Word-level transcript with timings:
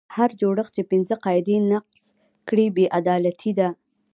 هر 0.15 0.29
جوړښت 0.41 0.71
چې 0.75 0.83
پنځه 0.91 1.15
قاعدې 1.25 1.55
نقض 1.71 2.01
کړي 2.49 2.65
بې 2.75 2.85
عدالتي 2.99 3.51
ده. 3.59 3.69